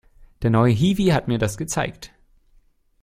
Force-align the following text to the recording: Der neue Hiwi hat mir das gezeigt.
Der 0.41 0.49
neue 0.49 0.73
Hiwi 0.73 1.09
hat 1.11 1.27
mir 1.27 1.37
das 1.37 1.57
gezeigt. 1.57 2.11